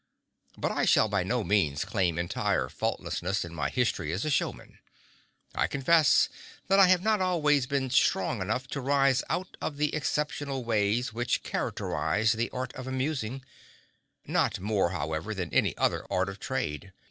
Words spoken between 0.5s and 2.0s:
But I shall by no means